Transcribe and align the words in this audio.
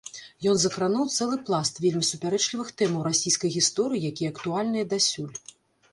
Ён 0.51 0.55
закрануў 0.61 1.09
цэлы 1.15 1.37
пласт 1.49 1.75
вельмі 1.83 2.01
супярэчлівых 2.11 2.73
тэмаў 2.83 3.05
расійскай 3.11 3.55
гісторыі, 3.59 4.09
якія 4.15 4.33
актуальныя 4.37 4.85
дасюль. 4.95 5.35